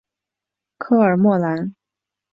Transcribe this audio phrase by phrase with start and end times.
[0.79, 1.75] 科尔莫兰。